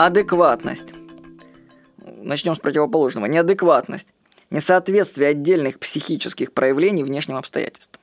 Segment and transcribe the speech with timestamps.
[0.00, 0.94] Адекватность.
[2.06, 3.26] Начнем с противоположного.
[3.26, 4.06] Неадекватность.
[4.48, 8.00] Несоответствие отдельных психических проявлений внешним обстоятельствам.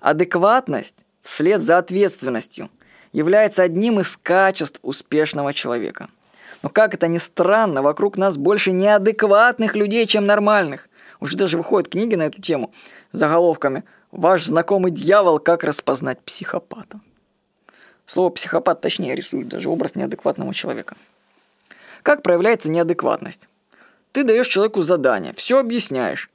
[0.00, 2.68] Адекватность вслед за ответственностью
[3.14, 6.10] является одним из качеств успешного человека.
[6.62, 10.90] Но как это ни странно, вокруг нас больше неадекватных людей, чем нормальных.
[11.20, 12.70] Уже даже выходят книги на эту тему
[13.12, 15.38] с заголовками «Ваш знакомый дьявол.
[15.38, 17.00] Как распознать психопата».
[18.04, 20.96] Слово «психопат» точнее рисует даже образ неадекватного человека.
[22.04, 23.48] Как проявляется неадекватность?
[24.12, 26.30] Ты даешь человеку задание, все объясняешь,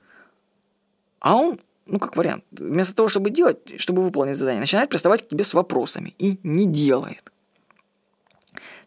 [1.19, 5.27] а он, ну как вариант, вместо того, чтобы делать, чтобы выполнить задание, начинает приставать к
[5.27, 7.21] тебе с вопросами и не делает.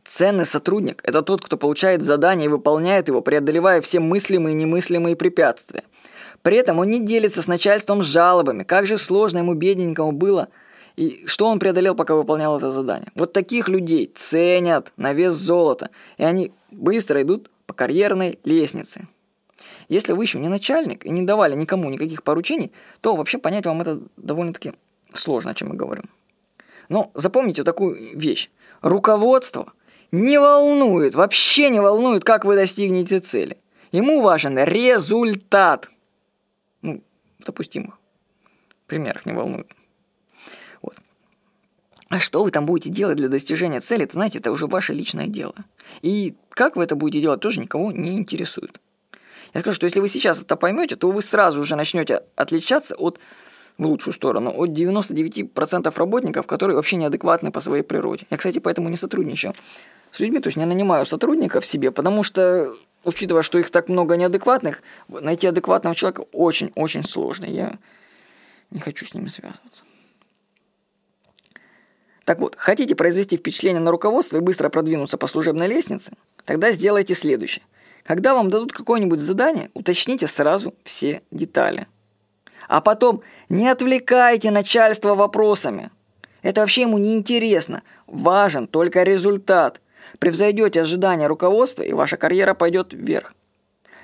[0.02, 5.14] Ценный сотрудник– это тот, кто получает задание и выполняет его, преодолевая все мыслимые и немыслимые
[5.14, 5.84] препятствия.
[6.42, 10.48] При этом он не делится с начальством жалобами, как же сложно ему бедненькому было–
[10.96, 13.10] и что он преодолел, пока выполнял это задание.
[13.14, 19.08] Вот таких людей ценят на вес золота, и они быстро идут по карьерной лестнице.
[19.88, 23.80] Если вы еще не начальник и не давали никому никаких поручений, то вообще понять вам
[23.80, 24.72] это довольно-таки
[25.12, 26.04] сложно, о чем мы говорим.
[26.88, 28.50] Но запомните такую вещь.
[28.80, 29.72] Руководство
[30.10, 33.56] не волнует, вообще не волнует, как вы достигнете цели.
[33.92, 35.90] Ему важен результат.
[36.80, 37.02] Ну,
[37.38, 37.98] допустимых
[38.92, 39.68] примерах не волнует.
[42.12, 45.28] А что вы там будете делать для достижения цели, это, знаете, это уже ваше личное
[45.28, 45.54] дело.
[46.02, 48.82] И как вы это будете делать, тоже никого не интересует.
[49.54, 53.18] Я скажу, что если вы сейчас это поймете, то вы сразу же начнете отличаться от,
[53.78, 58.26] в лучшую сторону, от 99% работников, которые вообще неадекватны по своей природе.
[58.28, 59.54] Я, кстати, поэтому не сотрудничаю
[60.10, 62.74] с людьми, то есть не нанимаю сотрудников себе, потому что,
[63.04, 67.46] учитывая, что их так много неадекватных, найти адекватного человека очень-очень сложно.
[67.46, 67.78] Я
[68.70, 69.84] не хочу с ними связываться.
[72.24, 76.12] Так вот, хотите произвести впечатление на руководство и быстро продвинуться по служебной лестнице?
[76.44, 77.64] Тогда сделайте следующее.
[78.04, 81.86] Когда вам дадут какое-нибудь задание, уточните сразу все детали.
[82.68, 85.90] А потом не отвлекайте начальство вопросами.
[86.42, 87.82] Это вообще ему не интересно.
[88.06, 89.80] Важен только результат.
[90.18, 93.34] Превзойдете ожидания руководства, и ваша карьера пойдет вверх.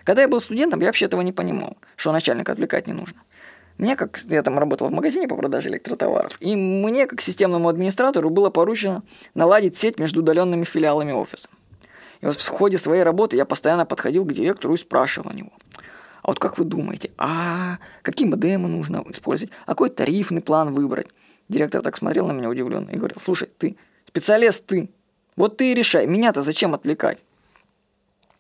[0.05, 3.21] Когда я был студентом, я вообще этого не понимал, что начальника отвлекать не нужно.
[3.79, 8.29] Мне, как я там работал в магазине по продаже электротоваров, и мне, как системному администратору,
[8.29, 11.49] было поручено наладить сеть между удаленными филиалами офиса.
[12.21, 15.53] И вот в ходе своей работы я постоянно подходил к директору и спрашивал у него,
[16.23, 21.07] а вот как вы думаете, а какие модемы нужно использовать, а какой тарифный план выбрать?
[21.49, 23.77] Директор так смотрел на меня удивленно и говорил, слушай, ты
[24.09, 24.91] специалист ты,
[25.37, 27.23] вот ты и решай, меня-то зачем отвлекать?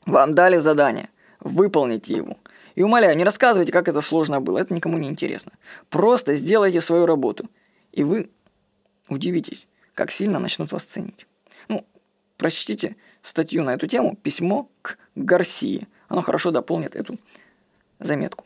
[0.04, 2.36] Вам дали задание, выполните его.
[2.78, 5.50] И умоляю, не рассказывайте, как это сложно было, это никому не интересно.
[5.90, 7.50] Просто сделайте свою работу,
[7.90, 8.30] и вы
[9.08, 11.26] удивитесь, как сильно начнут вас ценить.
[11.66, 11.84] Ну,
[12.36, 15.88] прочтите статью на эту тему «Письмо к Гарсии».
[16.06, 17.18] Оно хорошо дополнит эту
[17.98, 18.44] заметку.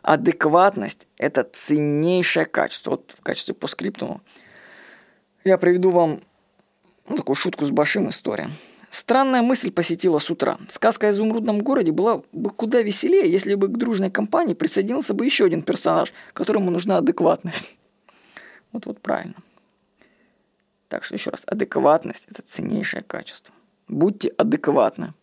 [0.00, 2.92] Адекватность– это ценнейшее качество.
[2.92, 4.22] Вот в качестве по скриптуму
[5.44, 6.22] я приведу вам
[7.06, 8.48] такую шутку с большим история.
[8.90, 10.58] Странная мысль посетила с утра.
[10.68, 15.26] Сказка о изумрудном городе была бы куда веселее, если бы к дружной компании присоединился бы
[15.26, 17.66] еще один персонаж, которому нужна адекватность.
[18.70, 19.36] Вот вот правильно.
[20.88, 23.54] Так что еще раз, адекватность– это ценнейшее качество.
[23.88, 25.14] Будьте адекватны.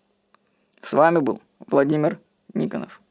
[0.82, 2.20] С вами был Владимир
[2.56, 3.02] Никонов.